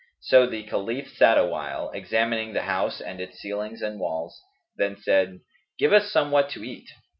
[0.21, 4.41] So the Caliph sat awhile, examining the house and its ceilings and walls,
[4.75, 5.41] then said,
[5.77, 6.89] "Give us somewhat to eat."